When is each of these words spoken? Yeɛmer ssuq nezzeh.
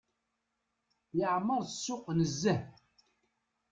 Yeɛmer 1.17 1.61
ssuq 1.69 2.03
nezzeh. 2.17 2.61